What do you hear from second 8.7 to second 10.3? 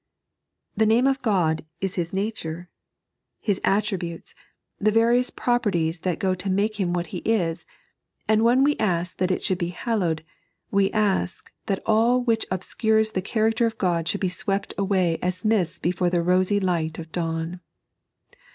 ask that it should be hallowed,